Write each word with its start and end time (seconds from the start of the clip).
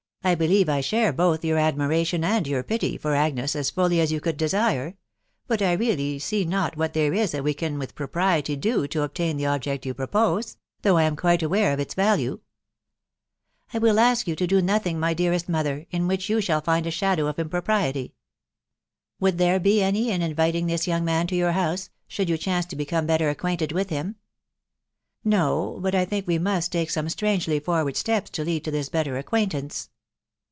"I 0.31 0.35
believe 0.35 0.69
I 0.69 0.81
share 0.81 1.11
both 1.11 1.43
your 1.43 1.57
admiration 1.57 2.23
and 2.23 2.45
your 2.45 2.61
pity 2.61 2.95
for 2.95 3.13
Ajgnes 3.15 3.55
as 3.55 3.71
fully 3.71 3.99
as 3.99 4.11
you 4.11 4.21
could 4.21 4.37
desire; 4.37 4.95
but 5.47 5.63
I 5.63 5.73
really 5.73 6.19
see 6.19 6.45
not 6.45 6.77
what 6.77 6.93
there 6.93 7.11
is 7.11 7.31
that 7.31 7.43
we 7.43 7.55
can 7.55 7.79
with 7.79 7.95
propriety 7.95 8.55
do 8.55 8.87
to 8.89 9.01
obtain 9.01 9.37
the 9.37 9.47
object 9.47 9.83
you 9.83 9.95
propose.... 9.95 10.57
though 10.83 10.97
I 10.97 11.03
am 11.05 11.15
quite 11.15 11.41
aware 11.41 11.73
of 11.73 11.79
its 11.79 11.95
value."" 11.95 12.39
I 13.73 13.79
will 13.79 13.99
ask 13.99 14.27
you 14.27 14.35
to 14.35 14.45
do 14.45 14.61
nothing, 14.61 14.99
my 14.99 15.15
dearest 15.15 15.49
mother, 15.49 15.87
in 15.89 16.05
which 16.07 16.29
you 16.29 16.39
shall 16.39 16.61
find 16.61 16.85
a 16.85 16.91
shadow 16.91 17.25
of 17.25 17.39
impropriety. 17.39 18.13
Would 19.19 19.39
there 19.39 19.59
be 19.59 19.81
any 19.81 20.11
in 20.11 20.21
inviting 20.21 20.67
this 20.67 20.85
young 20.87 21.03
man 21.03 21.25
to 21.27 21.35
your 21.35 21.53
house, 21.53 21.89
should 22.07 22.29
you 22.29 22.37
chance 22.37 22.67
to 22.67 22.75
become 22.75 23.07
better 23.07 23.31
acquainted 23.31 23.71
with 23.71 23.89
him?"" 23.89 24.17
No; 25.25 25.79
but 25.81 25.95
I 25.95 26.05
think 26.05 26.27
we 26.27 26.37
must 26.37 26.71
take 26.71 26.91
some 26.91 27.09
strangely 27.09 27.59
forward 27.59 27.97
steps 27.97 28.29
to 28.29 28.43
lead 28.45 28.63
to 28.65 28.71
this 28.71 28.87
better 28.87 29.17
acquaintance." 29.17 29.89